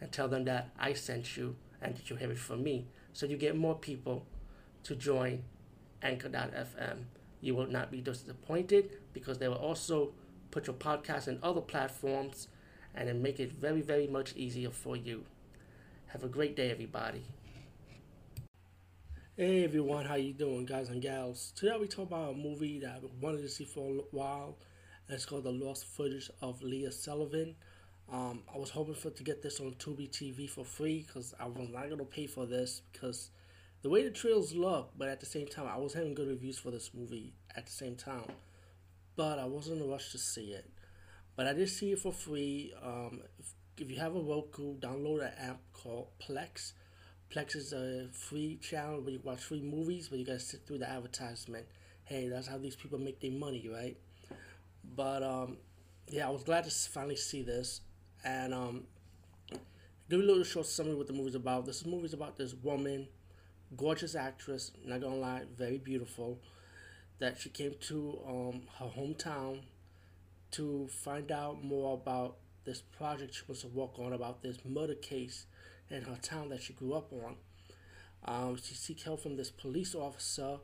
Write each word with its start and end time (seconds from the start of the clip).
and 0.00 0.10
tell 0.12 0.28
them 0.28 0.44
that 0.44 0.70
I 0.78 0.92
sent 0.92 1.36
you 1.36 1.56
and 1.80 1.96
that 1.96 2.10
you 2.10 2.16
have 2.16 2.30
it 2.30 2.38
from 2.38 2.62
me. 2.62 2.86
So 3.12 3.26
you 3.26 3.36
get 3.36 3.56
more 3.56 3.74
people 3.74 4.26
to 4.84 4.94
join 4.94 5.44
Anchor.fm. 6.02 7.04
You 7.40 7.54
will 7.54 7.66
not 7.66 7.90
be 7.90 8.00
disappointed 8.00 8.90
because 9.12 9.38
they 9.38 9.48
will 9.48 9.56
also 9.56 10.12
put 10.50 10.66
your 10.66 10.76
podcast 10.76 11.28
in 11.28 11.38
other 11.42 11.60
platforms 11.60 12.48
and 12.94 13.08
then 13.08 13.22
make 13.22 13.40
it 13.40 13.52
very, 13.52 13.82
very 13.82 14.06
much 14.06 14.34
easier 14.36 14.70
for 14.70 14.96
you. 14.96 15.24
Have 16.06 16.22
a 16.22 16.28
great 16.28 16.54
day, 16.54 16.70
everybody. 16.70 17.24
Hey 19.36 19.64
everyone, 19.64 20.04
how 20.04 20.14
you 20.14 20.32
doing, 20.32 20.64
guys 20.64 20.90
and 20.90 21.02
gals? 21.02 21.52
Today 21.56 21.76
we 21.80 21.88
talk 21.88 22.06
about 22.06 22.34
a 22.34 22.36
movie 22.36 22.78
that 22.78 22.90
I 22.90 23.00
wanted 23.20 23.42
to 23.42 23.48
see 23.48 23.64
for 23.64 23.90
a 23.90 24.00
while. 24.12 24.56
It's 25.08 25.26
called 25.26 25.42
The 25.42 25.50
Lost 25.50 25.86
Footage 25.86 26.30
of 26.40 26.62
Leah 26.62 26.92
Sullivan. 26.92 27.56
Um, 28.12 28.42
I 28.54 28.58
was 28.58 28.70
hoping 28.70 28.94
for 28.94 29.10
to 29.10 29.22
get 29.22 29.42
this 29.42 29.60
on 29.60 29.72
Tubi 29.72 30.10
TV 30.10 30.48
for 30.48 30.64
free 30.64 31.04
because 31.06 31.34
I 31.40 31.46
was 31.46 31.68
not 31.70 31.88
gonna 31.88 32.04
pay 32.04 32.26
for 32.26 32.46
this 32.46 32.82
because 32.92 33.30
the 33.82 33.88
way 33.90 34.02
the 34.02 34.10
trailers 34.10 34.54
look, 34.54 34.92
but 34.96 35.08
at 35.08 35.20
the 35.20 35.26
same 35.26 35.46
time, 35.46 35.66
I 35.66 35.76
was 35.76 35.92
having 35.94 36.14
good 36.14 36.28
reviews 36.28 36.58
for 36.58 36.70
this 36.70 36.90
movie 36.94 37.34
at 37.56 37.66
the 37.66 37.72
same 37.72 37.96
time, 37.96 38.24
but 39.16 39.38
I 39.38 39.44
wasn't 39.46 39.80
in 39.80 39.88
a 39.88 39.90
rush 39.90 40.12
to 40.12 40.18
see 40.18 40.52
it. 40.52 40.70
But 41.36 41.46
I 41.46 41.52
did 41.52 41.68
see 41.68 41.92
it 41.92 41.98
for 41.98 42.12
free. 42.12 42.72
Um, 42.82 43.20
if, 43.38 43.54
if 43.78 43.90
you 43.90 43.98
have 43.98 44.14
a 44.14 44.20
Roku, 44.20 44.78
download 44.78 45.22
an 45.22 45.32
app 45.38 45.60
called 45.72 46.08
Plex. 46.20 46.72
Plex 47.30 47.56
is 47.56 47.72
a 47.72 48.08
free 48.12 48.56
channel 48.62 49.00
where 49.00 49.10
you 49.10 49.20
watch 49.22 49.40
free 49.40 49.60
movies, 49.60 50.08
but 50.08 50.18
you 50.18 50.24
gotta 50.24 50.40
sit 50.40 50.66
through 50.66 50.78
the 50.78 50.88
advertisement. 50.88 51.66
Hey, 52.04 52.28
that's 52.28 52.46
how 52.46 52.58
these 52.58 52.76
people 52.76 52.98
make 52.98 53.20
their 53.20 53.32
money, 53.32 53.68
right? 53.72 53.96
But 54.96 55.22
um, 55.22 55.56
yeah, 56.08 56.26
I 56.26 56.30
was 56.30 56.44
glad 56.44 56.64
to 56.64 56.70
finally 56.70 57.16
see 57.16 57.42
this. 57.42 57.80
And 58.24 58.54
um, 58.54 58.84
give 60.08 60.20
a 60.20 60.22
little 60.22 60.44
short 60.44 60.66
summary 60.66 60.94
what 60.94 61.06
the 61.06 61.12
movie's 61.12 61.34
about. 61.34 61.66
This 61.66 61.84
movie's 61.84 62.14
about 62.14 62.36
this 62.36 62.54
woman, 62.54 63.08
gorgeous 63.76 64.14
actress, 64.14 64.72
not 64.84 65.00
gonna 65.00 65.16
lie, 65.16 65.42
very 65.56 65.78
beautiful, 65.78 66.38
that 67.18 67.38
she 67.38 67.50
came 67.50 67.74
to 67.82 68.18
um, 68.26 68.62
her 68.78 68.86
hometown 68.86 69.60
to 70.52 70.88
find 70.88 71.30
out 71.30 71.62
more 71.62 71.94
about 71.94 72.36
this 72.64 72.80
project 72.80 73.34
she 73.34 73.42
wants 73.46 73.62
to 73.62 73.68
work 73.68 73.98
on 73.98 74.12
about 74.12 74.42
this 74.42 74.58
murder 74.64 74.94
case 74.94 75.46
in 75.90 76.02
her 76.02 76.16
town 76.22 76.48
that 76.48 76.62
she 76.62 76.72
grew 76.72 76.94
up 76.94 77.12
on. 77.12 77.36
Um, 78.24 78.56
she 78.56 78.74
seeks 78.74 79.02
help 79.02 79.22
from 79.22 79.36
this 79.36 79.50
police 79.50 79.94
officer 79.94 80.58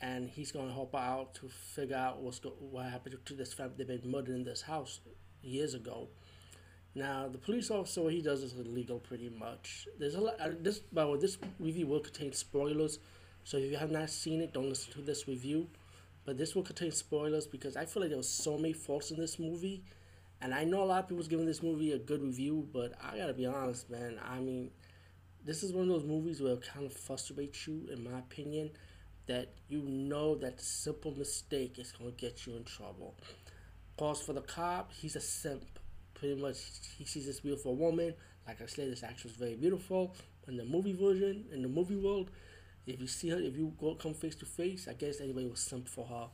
and 0.00 0.30
he's 0.30 0.52
going 0.52 0.68
to 0.68 0.72
help 0.72 0.92
her 0.92 0.98
out 0.98 1.34
to 1.34 1.48
figure 1.48 1.96
out 1.96 2.20
what's 2.20 2.38
go- 2.38 2.54
what 2.58 2.86
happened 2.86 3.16
to 3.24 3.34
this 3.34 3.52
family. 3.52 3.74
They've 3.76 4.02
been 4.02 4.10
murdered 4.10 4.36
in 4.36 4.44
this 4.44 4.62
house 4.62 5.00
years 5.42 5.74
ago. 5.74 6.08
Now, 6.94 7.28
the 7.28 7.38
police 7.38 7.70
officer, 7.70 8.02
what 8.02 8.12
he 8.12 8.20
does 8.20 8.42
is 8.42 8.54
illegal, 8.54 8.98
pretty 8.98 9.28
much. 9.28 9.86
There's 9.98 10.14
a 10.14 10.20
lot. 10.20 10.40
Uh, 10.40 10.50
this, 10.60 10.80
by 10.80 11.04
the 11.04 11.10
way, 11.10 11.18
this 11.18 11.38
review 11.58 11.86
will 11.86 12.00
contain 12.00 12.32
spoilers, 12.32 12.98
so 13.44 13.58
if 13.58 13.70
you 13.70 13.76
have 13.76 13.90
not 13.90 14.10
seen 14.10 14.40
it, 14.40 14.52
don't 14.52 14.68
listen 14.68 14.92
to 14.94 15.00
this 15.00 15.28
review. 15.28 15.68
But 16.24 16.36
this 16.36 16.54
will 16.54 16.62
contain 16.62 16.92
spoilers 16.92 17.46
because 17.46 17.76
I 17.76 17.86
feel 17.86 18.02
like 18.02 18.10
there 18.10 18.18
was 18.18 18.28
so 18.28 18.56
many 18.56 18.72
faults 18.72 19.10
in 19.10 19.18
this 19.18 19.38
movie, 19.38 19.84
and 20.40 20.52
I 20.52 20.64
know 20.64 20.82
a 20.82 20.84
lot 20.84 21.04
of 21.04 21.08
people's 21.08 21.28
giving 21.28 21.46
this 21.46 21.62
movie 21.62 21.92
a 21.92 21.98
good 21.98 22.22
review, 22.22 22.68
but 22.72 22.92
I 23.02 23.16
gotta 23.16 23.34
be 23.34 23.46
honest, 23.46 23.88
man. 23.88 24.18
I 24.22 24.40
mean, 24.40 24.70
this 25.44 25.62
is 25.62 25.72
one 25.72 25.84
of 25.84 25.88
those 25.88 26.04
movies 26.04 26.42
where 26.42 26.52
it 26.52 26.62
kind 26.62 26.86
of 26.86 26.92
frustrates 26.92 27.66
you, 27.66 27.88
in 27.92 28.04
my 28.04 28.18
opinion 28.18 28.70
that 29.26 29.48
you 29.68 29.80
know 29.82 30.34
that 30.34 30.58
the 30.58 30.64
simple 30.64 31.12
mistake 31.12 31.78
is 31.78 31.92
to 31.92 32.10
get 32.16 32.46
you 32.46 32.56
in 32.56 32.64
trouble. 32.64 33.14
Cause 33.96 34.20
for 34.20 34.32
the 34.32 34.40
cop, 34.40 34.92
he's 34.92 35.14
a 35.14 35.20
simp. 35.20 35.79
Pretty 36.20 36.40
much, 36.40 36.58
he 36.98 37.06
sees 37.06 37.24
this 37.24 37.40
beautiful 37.40 37.74
woman. 37.74 38.14
Like 38.46 38.60
I 38.60 38.66
said, 38.66 38.92
this 38.92 39.02
actress 39.02 39.32
is 39.32 39.38
very 39.38 39.56
beautiful. 39.56 40.14
In 40.46 40.58
the 40.58 40.64
movie 40.66 40.92
version, 40.92 41.46
in 41.50 41.62
the 41.62 41.68
movie 41.68 41.96
world, 41.96 42.30
if 42.86 43.00
you 43.00 43.06
see 43.06 43.30
her, 43.30 43.38
if 43.38 43.56
you 43.56 43.72
go 43.80 43.94
come 43.94 44.12
face 44.12 44.34
to 44.36 44.44
face, 44.44 44.86
I 44.86 44.92
guess 44.92 45.22
anybody 45.22 45.46
will 45.46 45.56
simp 45.56 45.88
for 45.88 46.04
her. 46.04 46.28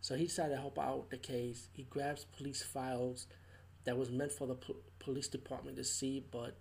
So 0.00 0.14
he 0.14 0.26
decided 0.26 0.54
to 0.54 0.60
help 0.60 0.78
out 0.78 1.10
the 1.10 1.16
case. 1.16 1.68
He 1.72 1.82
grabs 1.82 2.24
police 2.36 2.62
files 2.62 3.26
that 3.84 3.98
was 3.98 4.10
meant 4.12 4.30
for 4.30 4.46
the 4.46 4.54
po- 4.54 4.76
police 5.00 5.26
department 5.26 5.76
to 5.78 5.84
see, 5.84 6.24
but 6.30 6.56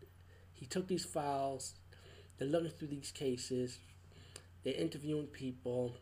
he 0.53 0.65
took 0.65 0.87
these 0.87 1.05
files. 1.05 1.75
They're 2.37 2.47
looking 2.47 2.71
through 2.71 2.87
these 2.87 3.11
cases, 3.11 3.79
they're 4.63 4.73
interviewing 4.73 5.27
people, 5.27 5.93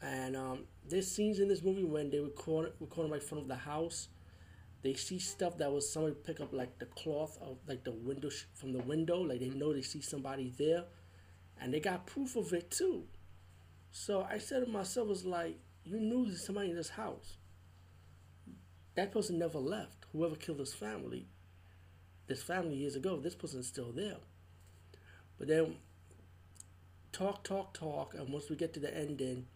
and 0.00 0.34
um, 0.34 0.64
there's 0.88 1.10
scenes 1.10 1.38
in 1.38 1.48
this 1.48 1.62
movie 1.62 1.84
when 1.84 2.10
they 2.10 2.18
record 2.18 2.72
recording 2.80 3.12
right 3.12 3.20
in 3.20 3.26
front 3.26 3.42
of 3.42 3.48
the 3.48 3.54
house. 3.54 4.08
They 4.82 4.94
see 4.94 5.18
stuff 5.18 5.58
that 5.58 5.72
was 5.72 5.90
somebody 5.92 6.14
pick 6.14 6.40
up 6.40 6.52
like 6.52 6.78
the 6.78 6.86
cloth 6.86 7.36
of 7.40 7.58
like 7.66 7.84
the 7.84 7.92
window 7.92 8.28
sh- 8.28 8.44
from 8.54 8.72
the 8.72 8.82
window, 8.82 9.20
like 9.20 9.40
they 9.40 9.48
know 9.48 9.72
they 9.72 9.82
see 9.82 10.00
somebody 10.00 10.52
there, 10.56 10.84
and 11.60 11.74
they 11.74 11.80
got 11.80 12.06
proof 12.06 12.36
of 12.36 12.52
it 12.52 12.70
too. 12.70 13.04
So 13.90 14.22
I 14.22 14.38
said 14.38 14.64
to 14.64 14.70
myself, 14.70 15.08
"Was 15.08 15.24
like 15.24 15.58
you 15.84 15.98
knew 15.98 16.26
there's 16.26 16.44
somebody 16.44 16.70
in 16.70 16.76
this 16.76 16.90
house. 16.90 17.38
That 18.94 19.12
person 19.12 19.38
never 19.38 19.58
left. 19.58 20.06
Whoever 20.12 20.36
killed 20.36 20.58
this 20.58 20.74
family, 20.74 21.26
this 22.26 22.42
family 22.42 22.76
years 22.76 22.96
ago, 22.96 23.16
this 23.16 23.34
person's 23.34 23.66
still 23.66 23.92
there. 23.92 24.16
But 25.38 25.48
then 25.48 25.76
talk, 27.12 27.44
talk, 27.44 27.74
talk, 27.74 28.14
and 28.14 28.32
once 28.32 28.50
we 28.50 28.56
get 28.56 28.72
to 28.74 28.80
the 28.80 28.94
ending, 28.96 29.46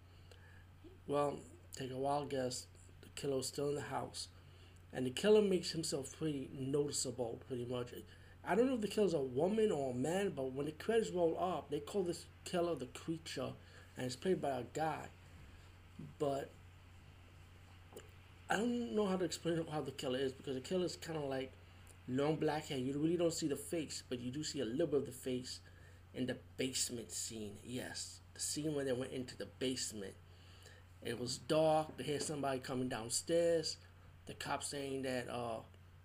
well, 1.07 1.41
take 1.77 1.91
a 1.91 1.99
wild 1.99 2.31
guess, 2.31 2.67
the 3.03 3.09
killer's 3.15 3.49
still 3.49 3.71
in 3.71 3.75
the 3.75 3.83
house. 3.83 4.29
And 4.93 5.07
the 5.07 5.11
killer 5.11 5.43
makes 5.43 5.71
himself 5.71 6.17
pretty 6.19 6.51
noticeable, 6.53 7.41
pretty 7.49 7.65
much. 7.65 7.89
I 8.47 8.55
don't 8.55 8.67
know 8.67 8.75
if 8.75 8.81
the 8.81 8.89
killer's 8.89 9.15
a 9.15 9.21
woman 9.21 9.71
or 9.71 9.93
a 9.93 9.95
man, 9.95 10.33
but 10.35 10.53
when 10.53 10.67
the 10.67 10.73
credits 10.73 11.11
roll 11.11 11.39
up, 11.41 11.71
they 11.71 11.81
call 11.81 12.03
this 12.03 12.27
killer 12.45 12.75
the 12.75 12.87
creature, 12.87 13.53
and 13.97 14.07
it's 14.07 14.17
played 14.17 14.43
by 14.43 14.51
a 14.51 14.65
guy. 14.75 15.07
But 16.19 16.51
I 18.51 18.57
don't 18.57 18.95
know 18.95 19.07
how 19.07 19.17
to 19.17 19.25
explain 19.25 19.65
how 19.71 19.81
the 19.81 19.93
killer 19.93 20.19
is 20.19 20.33
because 20.33 20.55
the 20.55 20.61
killer 20.61 20.85
is 20.85 20.97
kind 20.97 21.17
of 21.17 21.25
like 21.25 21.53
long 22.09 22.37
black 22.37 22.67
hair. 22.67 22.79
You 22.79 22.93
really 22.99 23.17
don't 23.17 23.33
see 23.33 23.49
the 23.49 23.57
face, 23.57 24.03
but 24.09 24.21
you 24.21 24.31
do 24.31 24.45
see 24.45 24.61
a 24.61 24.65
little 24.65 24.89
bit 24.89 25.01
of 25.01 25.07
the 25.07 25.13
face 25.13 25.61
in 26.15 26.27
the 26.27 26.37
basement 26.57 27.11
scene. 27.13 27.57
Yes, 27.65 28.21
the 28.35 28.41
scene 28.41 28.75
when 28.75 28.87
they 28.87 28.93
went 28.93 29.13
into 29.13 29.37
the 29.37 29.47
basement. 29.59 30.15
It 31.03 31.19
was 31.19 31.39
dark. 31.39 31.97
They 31.97 32.05
hear 32.05 32.21
somebody 32.21 32.59
coming 32.59 32.89
downstairs. 32.89 33.77
The 34.27 34.35
cop 34.35 34.63
saying 34.63 35.03
that 35.03 35.29
uh, 35.29 35.61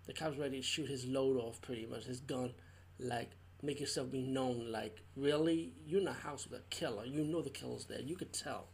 the 0.06 0.12
cop's 0.12 0.36
ready 0.36 0.58
to 0.58 0.62
shoot 0.62 0.88
his 0.88 1.06
load 1.06 1.36
off, 1.36 1.60
pretty 1.60 1.86
much 1.86 2.04
his 2.04 2.20
gun. 2.20 2.52
Like, 2.98 3.30
make 3.62 3.80
yourself 3.80 4.10
be 4.10 4.22
known. 4.22 4.72
Like, 4.72 5.02
really, 5.16 5.72
you're 5.86 6.00
in 6.00 6.08
a 6.08 6.12
house 6.12 6.46
with 6.48 6.60
a 6.60 6.62
killer. 6.70 7.04
You 7.04 7.24
know 7.24 7.42
the 7.42 7.50
killer's 7.50 7.86
there. 7.86 8.00
You 8.00 8.16
could 8.16 8.32
tell. 8.32 8.68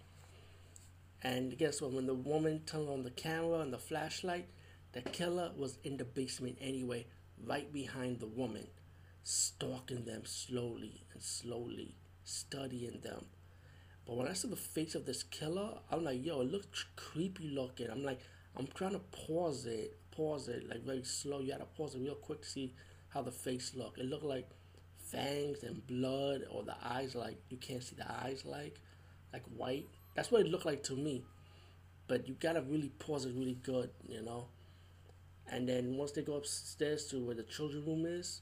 And 1.22 1.56
guess 1.56 1.80
what? 1.80 1.92
When 1.92 2.06
the 2.06 2.14
woman 2.14 2.62
turned 2.66 2.88
on 2.88 3.02
the 3.02 3.10
camera 3.10 3.60
and 3.60 3.72
the 3.72 3.78
flashlight, 3.78 4.46
the 4.92 5.02
killer 5.02 5.52
was 5.56 5.78
in 5.84 5.96
the 5.96 6.04
basement 6.04 6.58
anyway, 6.60 7.06
right 7.44 7.72
behind 7.72 8.20
the 8.20 8.26
woman 8.26 8.66
stalking 9.24 10.04
them 10.04 10.22
slowly 10.26 11.02
and 11.12 11.22
slowly, 11.22 11.96
studying 12.24 13.00
them. 13.02 13.24
But 14.06 14.16
when 14.16 14.28
I 14.28 14.34
saw 14.34 14.48
the 14.48 14.56
face 14.56 14.94
of 14.94 15.06
this 15.06 15.22
killer, 15.22 15.78
I'm 15.90 16.04
like, 16.04 16.24
yo, 16.24 16.42
it 16.42 16.52
looks 16.52 16.84
creepy 16.94 17.48
looking. 17.48 17.90
I'm 17.90 18.04
like, 18.04 18.20
I'm 18.56 18.68
trying 18.74 18.92
to 18.92 19.00
pause 19.26 19.66
it, 19.66 19.96
pause 20.10 20.48
it, 20.48 20.68
like 20.68 20.84
very 20.84 21.02
slow. 21.04 21.40
You 21.40 21.52
gotta 21.52 21.64
pause 21.64 21.94
it 21.94 22.00
real 22.00 22.14
quick 22.14 22.42
to 22.42 22.48
see 22.48 22.74
how 23.08 23.22
the 23.22 23.32
face 23.32 23.72
looked. 23.74 23.98
It 23.98 24.06
looked 24.06 24.24
like 24.24 24.48
fangs 24.98 25.62
and 25.62 25.86
blood, 25.86 26.42
or 26.50 26.62
the 26.62 26.76
eyes 26.82 27.14
like 27.14 27.38
you 27.50 27.56
can't 27.56 27.82
see 27.82 27.96
the 27.96 28.10
eyes 28.10 28.44
like, 28.44 28.78
like 29.32 29.44
white. 29.56 29.88
That's 30.14 30.30
what 30.30 30.42
it 30.42 30.48
looked 30.48 30.66
like 30.66 30.82
to 30.84 30.94
me. 30.94 31.24
But 32.06 32.28
you 32.28 32.36
gotta 32.38 32.62
really 32.62 32.90
pause 32.98 33.24
it 33.24 33.34
really 33.34 33.58
good, 33.62 33.90
you 34.08 34.22
know. 34.22 34.46
And 35.50 35.68
then 35.68 35.96
once 35.96 36.12
they 36.12 36.22
go 36.22 36.36
upstairs 36.36 37.06
to 37.06 37.24
where 37.24 37.34
the 37.34 37.42
children 37.42 37.84
room 37.84 38.06
is, 38.06 38.40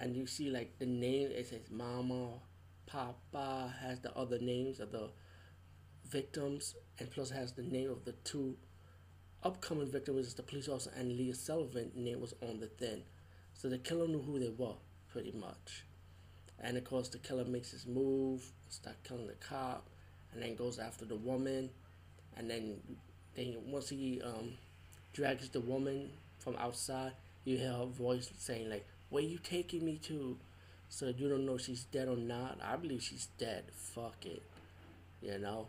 and 0.00 0.16
you 0.16 0.26
see 0.26 0.50
like 0.50 0.78
the 0.78 0.86
name 0.86 1.28
it 1.30 1.48
says 1.48 1.60
mama 1.70 2.28
papa 2.86 3.74
has 3.80 4.00
the 4.00 4.14
other 4.16 4.38
names 4.38 4.80
of 4.80 4.92
the 4.92 5.10
victims 6.08 6.74
and 6.98 7.10
plus 7.10 7.30
has 7.30 7.52
the 7.52 7.62
name 7.62 7.90
of 7.90 8.04
the 8.04 8.12
two 8.24 8.56
upcoming 9.42 9.90
victims 9.90 10.26
is 10.26 10.34
the 10.34 10.42
police 10.42 10.68
officer 10.68 10.90
and 10.96 11.16
Leah 11.16 11.34
Sullivan 11.34 11.90
name 11.94 12.20
was 12.20 12.34
on 12.42 12.60
the 12.60 12.66
thing. 12.66 13.02
So 13.54 13.68
the 13.68 13.78
killer 13.78 14.06
knew 14.06 14.22
who 14.22 14.38
they 14.38 14.50
were. 14.56 14.74
pretty 15.12 15.32
much. 15.32 15.84
And 16.60 16.76
of 16.76 16.84
course, 16.84 17.08
the 17.08 17.18
killer 17.18 17.44
makes 17.44 17.70
his 17.70 17.86
move, 17.86 18.44
start 18.68 18.96
killing 19.04 19.26
the 19.26 19.34
cop, 19.34 19.88
and 20.32 20.42
then 20.42 20.54
goes 20.54 20.78
after 20.78 21.04
the 21.04 21.16
woman. 21.16 21.70
And 22.36 22.50
then, 22.50 22.76
then 23.34 23.56
once 23.66 23.88
he 23.88 24.20
um, 24.22 24.52
drags 25.12 25.48
the 25.48 25.60
woman 25.60 26.10
from 26.38 26.56
outside, 26.56 27.12
you 27.44 27.56
hear 27.56 27.72
her 27.72 27.86
voice 27.86 28.30
saying 28.38 28.68
like, 28.70 28.86
"Where 29.10 29.22
you 29.22 29.38
taking 29.38 29.84
me 29.84 29.98
to?" 30.04 30.36
So 30.88 31.12
you 31.16 31.28
don't 31.28 31.46
know 31.46 31.54
if 31.56 31.62
she's 31.62 31.84
dead 31.84 32.08
or 32.08 32.16
not. 32.16 32.58
I 32.62 32.76
believe 32.76 33.02
she's 33.02 33.28
dead. 33.38 33.64
Fuck 33.72 34.26
it, 34.26 34.42
you 35.22 35.38
know. 35.38 35.68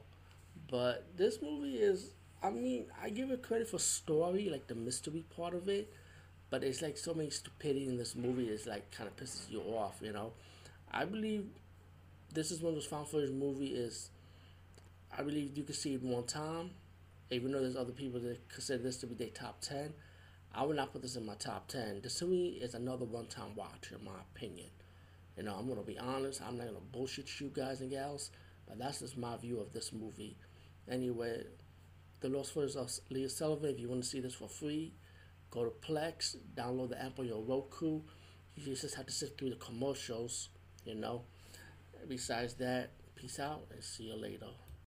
But 0.69 1.05
this 1.17 1.41
movie 1.41 1.77
is. 1.77 2.11
I 2.41 2.49
mean, 2.49 2.85
I 3.01 3.09
give 3.09 3.31
it 3.31 3.43
credit 3.43 3.67
for 3.67 3.79
story, 3.79 4.49
like 4.49 4.67
the 4.67 4.75
mystery 4.75 5.25
part 5.35 5.53
of 5.53 5.67
it. 5.67 5.93
But 6.49 6.63
it's 6.63 6.81
like 6.81 6.97
so 6.97 7.13
many 7.13 7.29
stupidity 7.29 7.87
in 7.87 7.97
this 7.97 8.15
movie. 8.15 8.47
It's 8.47 8.65
like 8.65 8.89
kind 8.91 9.07
of 9.07 9.15
pisses 9.15 9.51
you 9.51 9.61
off, 9.61 9.99
you 10.01 10.11
know. 10.11 10.33
I 10.91 11.05
believe 11.05 11.45
this 12.33 12.49
is 12.49 12.61
one 12.61 12.69
of 12.69 12.75
those 12.75 12.85
found 12.85 13.07
footage 13.07 13.31
movie 13.31 13.67
is. 13.67 14.09
I 15.15 15.21
believe 15.23 15.57
you 15.57 15.63
can 15.63 15.75
see 15.75 15.93
it 15.95 16.03
one 16.03 16.23
time, 16.23 16.71
even 17.29 17.51
though 17.51 17.61
there's 17.61 17.75
other 17.75 17.91
people 17.91 18.19
that 18.21 18.47
consider 18.49 18.81
this 18.83 18.97
to 18.97 19.07
be 19.07 19.15
their 19.15 19.29
top 19.29 19.61
ten. 19.61 19.93
I 20.53 20.63
would 20.63 20.75
not 20.75 20.91
put 20.91 21.03
this 21.03 21.15
in 21.15 21.25
my 21.25 21.35
top 21.35 21.67
ten. 21.67 22.01
This 22.01 22.17
to 22.19 22.25
me 22.25 22.59
is 22.61 22.73
another 22.73 23.05
one-time 23.05 23.55
watch, 23.55 23.91
in 23.91 24.03
my 24.03 24.19
opinion. 24.33 24.69
You 25.37 25.43
know, 25.43 25.53
I'm 25.53 25.67
gonna 25.67 25.81
be 25.81 25.99
honest. 25.99 26.41
I'm 26.41 26.57
not 26.57 26.67
gonna 26.67 26.79
bullshit 26.91 27.39
you 27.39 27.51
guys 27.53 27.81
and 27.81 27.91
gals, 27.91 28.31
but 28.67 28.79
that's 28.79 28.99
just 28.99 29.17
my 29.17 29.37
view 29.37 29.59
of 29.59 29.71
this 29.73 29.93
movie. 29.93 30.35
Anyway, 30.89 31.43
the 32.21 32.29
Lost 32.29 32.53
Footage 32.53 32.75
of 32.75 32.91
Leah 33.09 33.29
Sullivan. 33.29 33.69
If 33.69 33.79
you 33.79 33.89
want 33.89 34.03
to 34.03 34.09
see 34.09 34.19
this 34.19 34.35
for 34.35 34.47
free, 34.47 34.93
go 35.51 35.63
to 35.63 35.71
Plex, 35.71 36.35
download 36.55 36.89
the 36.89 37.01
app 37.01 37.19
on 37.19 37.25
your 37.25 37.41
Roku. 37.41 38.01
You 38.55 38.75
just 38.75 38.95
have 38.95 39.05
to 39.05 39.13
sit 39.13 39.37
through 39.37 39.51
the 39.51 39.55
commercials, 39.55 40.49
you 40.85 40.95
know. 40.95 41.23
Besides 42.07 42.55
that, 42.55 42.91
peace 43.15 43.39
out 43.39 43.67
and 43.71 43.83
see 43.83 44.03
you 44.05 44.15
later. 44.15 44.47